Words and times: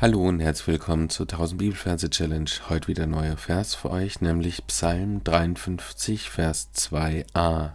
Hallo 0.00 0.28
und 0.28 0.38
herzlich 0.38 0.68
willkommen 0.68 1.10
zur 1.10 1.26
1000 1.26 1.58
Bibelverse 1.58 2.08
Challenge. 2.08 2.48
Heute 2.68 2.86
wieder 2.86 3.02
ein 3.02 3.10
neuer 3.10 3.36
Vers 3.36 3.74
für 3.74 3.90
euch, 3.90 4.20
nämlich 4.20 4.64
Psalm 4.68 5.24
53, 5.24 6.30
Vers 6.30 6.70
2a. 6.72 7.72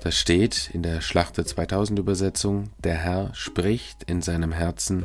Da 0.00 0.10
steht 0.12 0.70
in 0.72 0.84
der 0.84 1.00
Schlachte 1.00 1.44
2000 1.44 1.98
Übersetzung, 1.98 2.70
der 2.78 2.94
Herr 2.94 3.34
spricht 3.34 4.04
in 4.04 4.22
seinem 4.22 4.52
Herzen, 4.52 5.04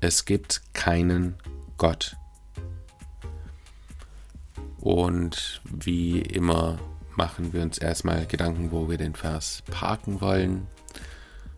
es 0.00 0.24
gibt 0.24 0.62
keinen 0.72 1.34
Gott. 1.76 2.16
Und 4.78 5.62
wie 5.64 6.20
immer 6.20 6.78
machen 7.16 7.52
wir 7.52 7.62
uns 7.62 7.78
erstmal 7.78 8.24
Gedanken, 8.26 8.70
wo 8.70 8.88
wir 8.88 8.98
den 8.98 9.16
Vers 9.16 9.64
parken 9.68 10.20
wollen. 10.20 10.68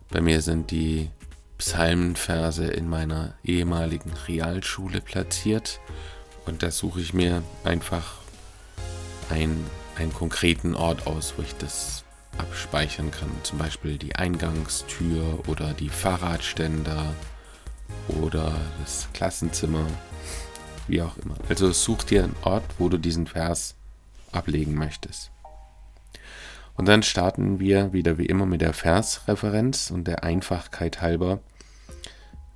Bei 0.09 0.19
mir 0.19 0.41
sind 0.41 0.71
die 0.71 1.11
Psalmenverse 1.57 2.65
in 2.65 2.87
meiner 2.89 3.33
ehemaligen 3.43 4.11
Realschule 4.27 5.01
platziert 5.01 5.79
und 6.45 6.63
da 6.63 6.71
suche 6.71 7.01
ich 7.01 7.13
mir 7.13 7.43
einfach 7.63 8.15
ein, 9.29 9.65
einen 9.97 10.13
konkreten 10.13 10.75
Ort 10.75 11.07
aus, 11.07 11.33
wo 11.37 11.41
ich 11.41 11.55
das 11.55 12.03
abspeichern 12.37 13.11
kann. 13.11 13.29
Zum 13.43 13.57
Beispiel 13.57 13.97
die 13.97 14.15
Eingangstür 14.15 15.47
oder 15.47 15.73
die 15.73 15.89
Fahrradständer 15.89 17.13
oder 18.07 18.55
das 18.79 19.07
Klassenzimmer, 19.13 19.85
wie 20.87 21.01
auch 21.01 21.17
immer. 21.17 21.35
Also 21.49 21.71
such 21.71 22.03
dir 22.03 22.23
einen 22.23 22.35
Ort, 22.43 22.63
wo 22.77 22.89
du 22.89 22.97
diesen 22.97 23.27
Vers 23.27 23.75
ablegen 24.31 24.75
möchtest. 24.75 25.31
Und 26.77 26.87
dann 26.87 27.03
starten 27.03 27.59
wir 27.59 27.91
wieder 27.91 28.17
wie 28.17 28.27
immer 28.27 28.45
mit 28.45 28.61
der 28.61 28.73
Versreferenz 28.73 29.91
und 29.91 30.07
der 30.07 30.23
Einfachkeit 30.23 31.01
halber 31.01 31.39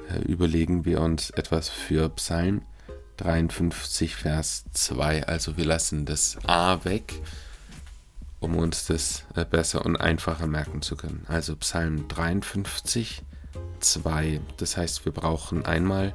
äh, 0.10 0.20
überlegen 0.20 0.86
wir 0.86 1.02
uns 1.02 1.32
etwas 1.32 1.70
für 1.70 2.08
Psalm 2.10 2.62
53, 3.18 4.16
Vers 4.16 4.66
2. 4.74 5.26
Also 5.28 5.58
wir 5.58 5.66
lassen 5.66 6.06
das 6.06 6.38
A 6.46 6.84
weg, 6.86 7.14
um 8.40 8.56
uns 8.56 8.86
das 8.86 9.26
äh, 9.36 9.44
besser 9.44 9.86
und 9.86 9.98
einfacher 9.98 10.48
merken 10.48 10.82
zu 10.82 10.96
können. 10.96 11.26
Also 11.28 11.56
Psalm 11.56 12.08
53, 12.08 13.24
2. 13.80 14.40
Das 14.58 14.78
heißt, 14.78 15.06
wir 15.06 15.12
brauchen 15.12 15.66
einmal 15.66 16.14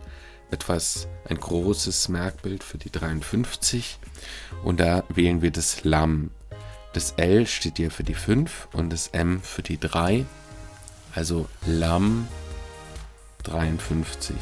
etwas, 0.51 1.09
ein 1.29 1.39
großes 1.39 2.09
Merkbild 2.09 2.63
für 2.63 2.79
die 2.79 2.91
53 2.91 3.99
und 4.63 4.79
da 4.79 5.03
wählen 5.09 5.43
wir 5.43 5.51
das 5.51 5.83
Lamm. 5.83 6.31
Das 6.97 7.13
L 7.19 7.47
steht 7.47 7.77
hier 7.77 7.91
für 7.91 8.05
die 8.05 8.15
5 8.15 8.69
und 8.73 8.91
das 8.91 9.09
M 9.09 9.43
für 9.43 9.61
die 9.61 9.79
3. 9.79 10.25
Also 11.15 11.47
Lamm 11.67 12.27
53. 13.43 14.35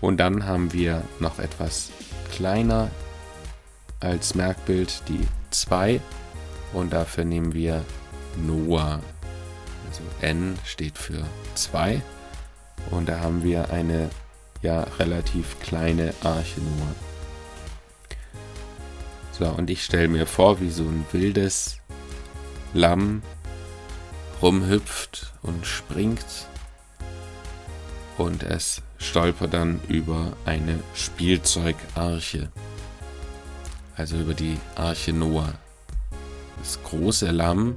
Und 0.00 0.16
dann 0.16 0.44
haben 0.44 0.72
wir 0.72 1.04
noch 1.20 1.38
etwas 1.38 1.90
kleiner 2.32 2.90
als 4.00 4.34
Merkbild 4.34 5.04
die 5.06 5.24
2 5.52 6.00
und 6.72 6.92
dafür 6.92 7.24
nehmen 7.24 7.54
wir 7.54 7.84
Noah. 8.36 9.00
Also 9.88 10.02
N 10.20 10.58
steht 10.64 10.98
für 10.98 11.24
2 11.54 12.02
und 12.90 13.08
da 13.08 13.20
haben 13.20 13.44
wir 13.44 13.70
eine 13.70 14.10
ja 14.62 14.80
relativ 14.98 15.60
kleine 15.60 16.12
Arche 16.24 16.60
Noah. 16.60 17.13
So, 19.36 19.46
und 19.46 19.68
ich 19.68 19.84
stelle 19.84 20.06
mir 20.06 20.26
vor, 20.26 20.60
wie 20.60 20.70
so 20.70 20.84
ein 20.84 21.04
wildes 21.10 21.78
Lamm 22.72 23.20
rumhüpft 24.40 25.32
und 25.42 25.66
springt 25.66 26.46
und 28.16 28.44
es 28.44 28.80
stolpert 28.98 29.52
dann 29.52 29.80
über 29.88 30.36
eine 30.44 30.78
Spielzeugarche, 30.94 32.52
also 33.96 34.16
über 34.18 34.34
die 34.34 34.56
Arche 34.76 35.12
Noah. 35.12 35.52
Das 36.58 36.80
große 36.84 37.32
Lamm 37.32 37.76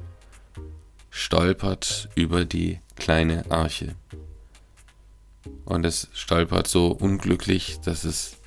stolpert 1.10 2.10
über 2.14 2.46
die 2.46 2.82
kleine 2.96 3.50
Arche. 3.50 3.96
Und 5.66 5.88
es 5.88 6.08
stolpert 6.14 6.68
so 6.68 6.92
unglücklich, 6.92 7.80
dass 7.84 8.04
es 8.04 8.38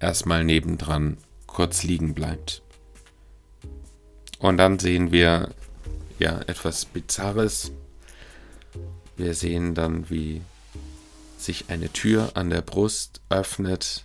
erstmal 0.00 0.44
nebendran 0.44 1.18
kurz 1.54 1.84
liegen 1.84 2.12
bleibt. 2.12 2.62
Und 4.38 4.58
dann 4.58 4.78
sehen 4.78 5.12
wir 5.12 5.54
ja 6.18 6.40
etwas 6.40 6.84
Bizarres. 6.84 7.72
Wir 9.16 9.34
sehen 9.34 9.74
dann, 9.74 10.10
wie 10.10 10.42
sich 11.38 11.66
eine 11.68 11.90
Tür 11.90 12.32
an 12.34 12.50
der 12.50 12.60
Brust 12.60 13.20
öffnet 13.30 14.04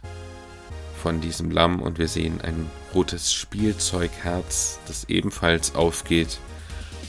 von 1.02 1.22
diesem 1.22 1.52
Lamm 1.52 1.82
und 1.82 1.98
wir 1.98 2.08
sehen 2.08 2.40
ein 2.42 2.70
rotes 2.94 3.34
Spielzeugherz, 3.34 4.80
das 4.88 5.06
ebenfalls 5.06 5.74
aufgeht 5.74 6.40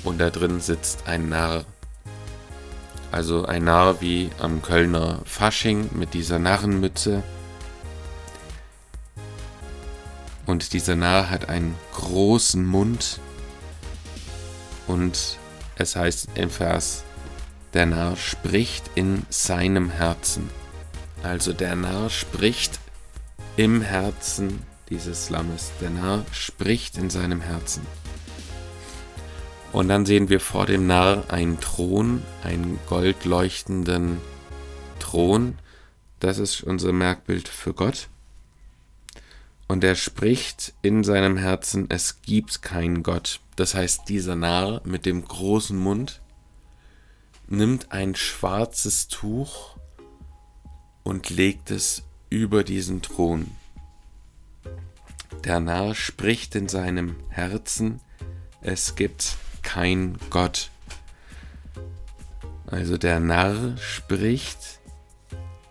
und 0.04 0.20
da 0.20 0.30
drin 0.30 0.60
sitzt 0.60 1.06
ein 1.06 1.28
Narr. 1.28 1.64
Also 3.12 3.44
ein 3.44 3.64
Narr 3.64 4.00
wie 4.00 4.30
am 4.38 4.62
Kölner 4.62 5.20
Fasching 5.24 5.90
mit 5.94 6.14
dieser 6.14 6.38
Narrenmütze 6.38 7.22
Und 10.60 10.74
dieser 10.74 10.94
Narr 10.94 11.30
hat 11.30 11.48
einen 11.48 11.74
großen 11.94 12.66
Mund. 12.66 13.18
Und 14.86 15.38
es 15.76 15.96
heißt 15.96 16.28
im 16.34 16.50
Vers, 16.50 17.02
der 17.72 17.86
Narr 17.86 18.14
spricht 18.16 18.90
in 18.94 19.22
seinem 19.30 19.88
Herzen. 19.88 20.50
Also 21.22 21.54
der 21.54 21.76
Narr 21.76 22.10
spricht 22.10 22.78
im 23.56 23.80
Herzen 23.80 24.62
dieses 24.90 25.30
Lammes. 25.30 25.72
Der 25.80 25.88
Narr 25.88 26.26
spricht 26.30 26.98
in 26.98 27.08
seinem 27.08 27.40
Herzen. 27.40 27.80
Und 29.72 29.88
dann 29.88 30.04
sehen 30.04 30.28
wir 30.28 30.40
vor 30.40 30.66
dem 30.66 30.86
Narr 30.86 31.24
einen 31.32 31.58
Thron, 31.58 32.22
einen 32.44 32.78
goldleuchtenden 32.86 34.18
Thron. 34.98 35.58
Das 36.18 36.36
ist 36.36 36.62
unser 36.62 36.92
Merkbild 36.92 37.48
für 37.48 37.72
Gott. 37.72 38.10
Und 39.70 39.84
er 39.84 39.94
spricht 39.94 40.72
in 40.82 41.04
seinem 41.04 41.36
Herzen, 41.36 41.86
es 41.90 42.22
gibt 42.22 42.60
keinen 42.60 43.04
Gott. 43.04 43.38
Das 43.54 43.76
heißt, 43.76 44.08
dieser 44.08 44.34
Narr 44.34 44.80
mit 44.84 45.06
dem 45.06 45.24
großen 45.24 45.78
Mund 45.78 46.20
nimmt 47.46 47.92
ein 47.92 48.16
schwarzes 48.16 49.06
Tuch 49.06 49.76
und 51.04 51.30
legt 51.30 51.70
es 51.70 52.02
über 52.30 52.64
diesen 52.64 53.00
Thron. 53.00 53.48
Der 55.44 55.60
Narr 55.60 55.94
spricht 55.94 56.56
in 56.56 56.68
seinem 56.68 57.14
Herzen, 57.28 58.00
es 58.62 58.96
gibt 58.96 59.36
kein 59.62 60.18
Gott. 60.30 60.68
Also 62.66 62.98
der 62.98 63.20
Narr 63.20 63.76
spricht 63.76 64.79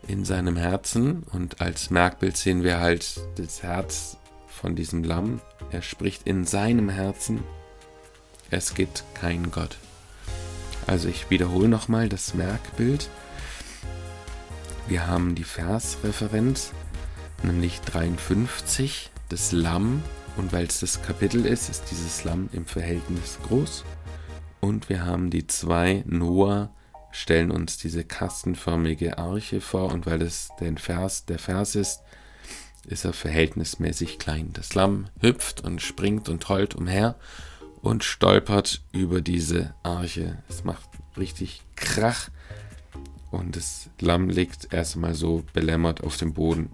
in 0.10 0.26
seinem 0.26 0.58
Herzen 0.58 1.24
und 1.32 1.62
als 1.62 1.92
Merkbild 1.92 2.36
sehen 2.36 2.64
wir 2.64 2.80
halt 2.80 3.22
das 3.36 3.62
Herz 3.62 4.18
von 4.48 4.76
diesem 4.76 5.04
Lamm. 5.04 5.40
Er 5.72 5.84
spricht 5.84 6.24
in 6.26 6.46
seinem 6.46 6.90
Herzen, 6.90 7.44
es 8.50 8.74
gibt 8.74 9.04
keinen 9.14 9.52
Gott. 9.52 9.78
Also 10.88 11.08
ich 11.08 11.30
wiederhole 11.30 11.70
nochmal 11.70 12.10
das 12.10 12.34
Merkbild. 12.34 13.08
Wir 14.88 15.06
haben 15.06 15.36
die 15.36 15.44
Versreferenz, 15.44 16.72
nämlich 17.44 17.80
53, 17.82 19.12
das 19.30 19.52
Lamm. 19.52 20.02
Und 20.38 20.52
weil 20.54 20.66
es 20.66 20.80
das 20.80 21.04
Kapitel 21.04 21.46
ist, 21.46 21.70
ist 21.70 21.92
dieses 21.92 22.24
Lamm 22.24 22.50
im 22.52 22.66
Verhältnis 22.66 23.38
groß. 23.48 23.84
Und 24.60 24.90
wir 24.90 25.06
haben 25.06 25.30
die 25.30 25.46
zwei 25.46 26.04
Noah 26.08 26.72
stellen 27.12 27.52
uns 27.52 27.78
diese 27.78 28.04
kastenförmige 28.04 29.18
Arche 29.18 29.62
vor 29.62 29.92
und 29.92 30.06
weil 30.06 30.22
es 30.22 30.50
den 30.60 30.78
Vers, 30.78 31.26
der 31.26 31.40
Vers 31.40 31.76
ist, 31.76 32.02
ist 32.88 33.06
er 33.06 33.14
verhältnismäßig 33.14 34.20
klein. 34.20 34.52
Das 34.54 34.74
Lamm 34.76 35.10
hüpft 35.20 35.62
und 35.62 35.82
springt 35.82 36.30
und 36.30 36.48
heult 36.50 36.76
umher 36.76 37.16
und 37.82 38.04
stolpert 38.04 38.82
über 38.92 39.22
diese 39.22 39.74
Arche. 39.84 40.42
Es 40.50 40.64
macht 40.64 40.90
richtig 41.18 41.62
Krach 41.76 42.30
und 43.32 43.56
das 43.56 43.90
Lamm 44.00 44.30
liegt 44.30 44.74
erstmal 44.74 45.14
so 45.14 45.44
belämmert 45.54 46.04
auf 46.04 46.18
dem 46.18 46.34
Boden. 46.34 46.72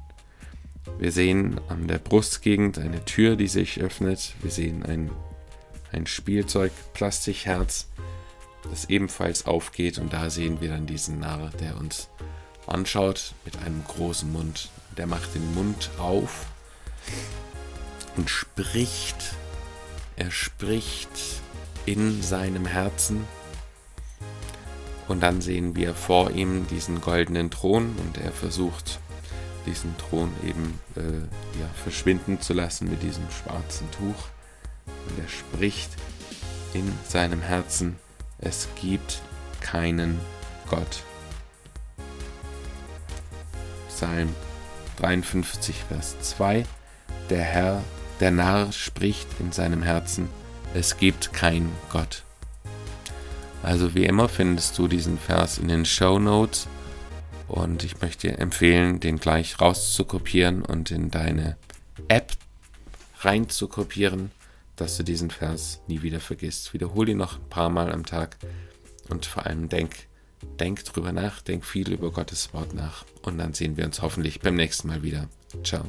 Wir 1.00 1.12
sehen 1.12 1.59
an 1.68 1.88
der 1.88 1.98
Brustgegend 1.98 2.77
eine 2.77 3.04
Tür, 3.06 3.36
die 3.36 3.48
sich 3.48 3.81
öffnet. 3.81 4.36
Wir 4.42 4.51
sehen 4.51 4.83
ein, 4.83 5.09
ein 5.92 6.06
Spielzeug, 6.06 6.71
Plastikherz 6.94 7.88
das 8.69 8.89
ebenfalls 8.89 9.45
aufgeht 9.45 9.97
und 9.97 10.13
da 10.13 10.29
sehen 10.29 10.62
wir 10.62 10.69
dann 10.69 10.85
diesen 10.85 11.19
Narr, 11.19 11.51
der 11.59 11.77
uns 11.77 12.09
anschaut 12.67 13.33
mit 13.45 13.57
einem 13.59 13.83
großen 13.88 14.31
Mund. 14.31 14.69
Der 14.97 15.07
macht 15.07 15.35
den 15.35 15.53
Mund 15.53 15.89
auf 15.97 16.47
und 18.15 18.29
spricht. 18.29 19.35
Er 20.15 20.31
spricht 20.31 21.41
in 21.85 22.21
seinem 22.21 22.65
Herzen. 22.65 23.25
Und 25.07 25.21
dann 25.21 25.41
sehen 25.41 25.75
wir 25.75 25.94
vor 25.94 26.31
ihm 26.31 26.65
diesen 26.68 27.00
goldenen 27.00 27.51
Thron 27.51 27.95
und 27.97 28.18
er 28.18 28.31
versucht, 28.31 29.00
diesen 29.65 29.95
Thron 29.97 30.31
eben 30.44 30.79
äh, 30.95 31.59
ja, 31.59 31.68
verschwinden 31.83 32.41
zu 32.41 32.53
lassen 32.53 32.89
mit 32.89 33.03
diesem 33.03 33.29
schwarzen 33.29 33.89
Tuch. 33.91 34.29
Und 35.07 35.19
er 35.19 35.29
spricht 35.29 35.91
in 36.73 36.91
seinem 37.07 37.41
Herzen, 37.41 37.97
es 38.39 38.67
gibt 38.79 39.21
keinen 39.61 40.19
Gott. 40.69 41.03
Psalm 43.89 44.35
53, 44.97 45.75
Vers 45.87 46.19
2. 46.21 46.65
Der 47.29 47.43
Herr, 47.43 47.83
der 48.19 48.31
Narr 48.31 48.71
spricht 48.71 49.27
in 49.39 49.51
seinem 49.51 49.83
Herzen, 49.83 50.29
es 50.73 50.97
gibt 50.97 51.33
kein 51.33 51.71
Gott. 51.89 52.23
Also 53.63 53.95
wie 53.95 54.05
immer 54.05 54.29
findest 54.29 54.77
du 54.77 54.87
diesen 54.87 55.17
Vers 55.17 55.57
in 55.57 55.67
den 55.69 55.85
Show 55.85 56.19
Notes 56.19 56.67
und 57.47 57.83
ich 57.83 58.01
möchte 58.01 58.27
dir 58.27 58.39
empfehlen, 58.39 58.99
den 58.99 59.17
gleich 59.17 59.59
rauszukopieren 59.59 60.61
und 60.61 60.91
in 60.91 61.09
deine 61.09 61.57
App 62.07 62.33
reinzukopieren, 63.21 64.31
dass 64.75 64.98
du 64.98 65.04
diesen 65.04 65.31
Vers 65.31 65.81
nie 65.88 66.01
wieder 66.01 66.19
vergisst. 66.19 66.74
Wiederhole 66.74 67.12
ihn 67.12 67.18
noch 67.18 67.39
ein 67.39 67.50
paar 67.50 67.69
Mal 67.69 67.92
am 67.92 68.06
Tag 68.06 68.38
und 69.10 69.25
vor 69.25 69.45
allem 69.45 69.69
denk, 69.69 70.07
denk 70.60 70.83
drüber 70.83 71.12
nach, 71.12 71.42
denk 71.42 71.66
viel 71.66 71.92
über 71.92 72.12
Gottes 72.12 72.54
Wort 72.54 72.74
nach 72.74 73.06
und 73.22 73.38
dann 73.38 73.54
sehen 73.54 73.77
wir 73.77 73.86
uns 73.86 74.01
hoffentlich 74.01 74.42
beim 74.42 74.56
nächsten 74.56 74.88
Mal 74.88 75.04
wieder. 75.04 75.30
Ciao. 75.63 75.86